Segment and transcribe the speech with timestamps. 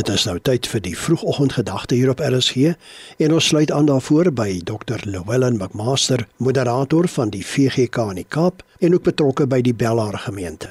[0.00, 2.70] Dit is nou tyd vir die vroegoggendgedagte hier op RSG
[3.20, 5.02] en ons sluit aan daarvoor by Dr.
[5.04, 10.16] Llewellyn McMaster, moderator van die VGK in die Kaap en ook betrokke by die Bellaar
[10.24, 10.70] gemeente.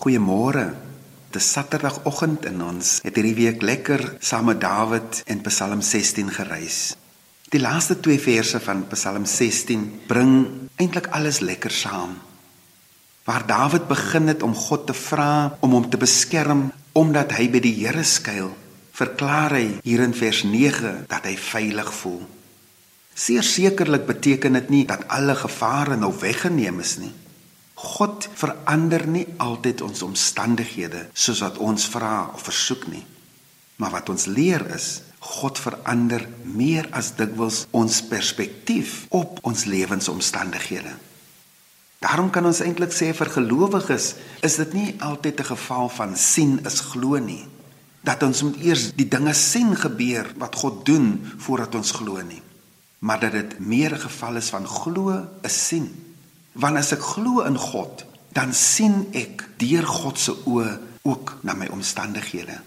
[0.00, 0.70] Goeiemôre.
[1.36, 6.80] Dis Saterdagoggend en ons het hierdie week lekker saam met Dawid in Psalm 16 gereis.
[7.52, 10.34] Die laaste twee verse van Psalm 16 bring
[10.80, 12.16] eintlik alles lekker saam.
[13.28, 17.60] Waar Dawid begin het om God te vra om hom te beskerm omdat hy by
[17.62, 18.50] die Here skuil,
[18.98, 22.24] verklaar hy hier in vers 9 dat hy veilig voel.
[23.18, 27.12] Seer sekerlik beteken dit nie dat alle gevare nou weggeneem is nie.
[27.78, 33.04] God verander nie altyd ons omstandighede soos wat ons vra of versoek nie.
[33.78, 34.88] Maar wat ons leer is,
[35.18, 40.94] God verander meer as dikwels ons perspektief op ons lewensomstandighede.
[41.98, 44.12] Daarom kan ons eintlik sê vir gelowiges
[44.46, 47.44] is dit nie altyd 'n geval van sien is glo nie.
[48.00, 52.42] Dat ons moet eers die dinge sien gebeur wat God doen voordat ons glo nie.
[52.98, 55.90] Maar dat dit meer 'n geval is van glo is sien.
[56.52, 61.54] Want as ek glo in God, dan sien ek deur God se oë ook na
[61.54, 62.60] my omstandighede.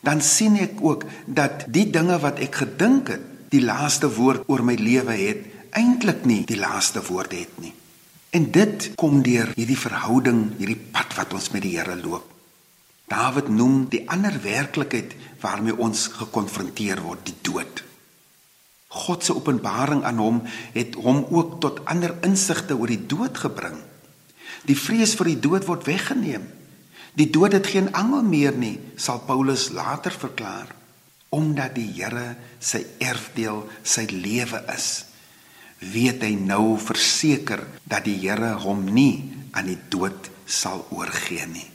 [0.00, 4.64] Dan sien ek ook dat die dinge wat ek gedink het die laaste woord oor
[4.64, 7.72] my lewe het, eintlik nie die laaste woord het nie.
[8.30, 12.32] En dit kom deur hierdie verhouding, hierdie pad wat ons met die Here loop.
[13.06, 17.84] Dawid noem die ander werklikheid waarmee ons gekonfronteer word, die dood.
[18.96, 20.40] God se openbaring aan hom
[20.74, 23.78] het hom ook tot ander insigte oor die dood gebring.
[24.66, 26.48] Die vrees vir die dood word weggeneem.
[27.16, 30.72] Die dood het geen angel meer nie, sal Paulus later verklaar,
[31.32, 35.06] omdat die Here sy erfdeel, sy lewe is
[35.80, 39.24] weet hy nou verseker dat die Here hom nie
[39.56, 41.68] aan die dood sal oorgee nie.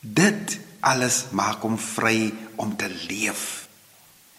[0.00, 3.68] Dit alles maak hom vry om te leef.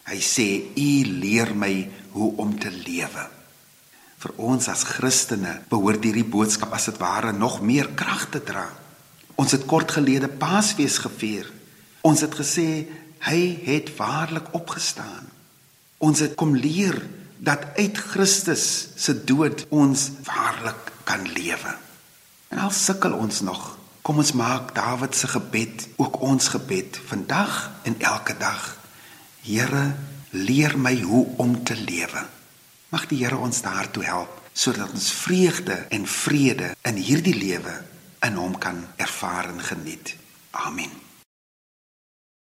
[0.09, 3.29] Hy sê: "U leer my hoe om te lewe."
[4.21, 8.67] Vir ons as Christene behoort hierdie boodskap as dit ware nog meer krag te dra.
[9.35, 11.47] Ons het kort gelede Paasfees gevier.
[12.01, 12.85] Ons het gesê
[13.25, 15.25] hy het waarlik opgestaan.
[15.97, 17.01] Ons het kom leer
[17.41, 21.73] dat uit Christus se dood ons waarlik kan lewe.
[22.53, 23.63] En al sukkel ons nog,
[24.05, 28.77] kom ons maak Dawid se gebed ook ons gebed vandag en elke dag.
[29.41, 29.95] Here,
[30.29, 32.25] leer my hoe om te lewe.
[32.93, 37.77] Mag die Here ons daartoe help sodat ons vreugde en vrede in hierdie lewe
[38.27, 40.15] in hom kan ervaar en geniet.
[40.51, 40.91] Amen.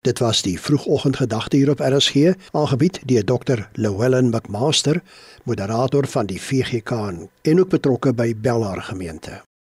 [0.01, 2.15] Dit was die vroegoggendgedagte hier op RSG,
[2.51, 3.67] aangebied deur Dr.
[3.73, 5.01] Llewellyn McMaster,
[5.43, 6.91] moderator van die VGK
[7.41, 9.48] en ook betrokke by Bellaar gemeente.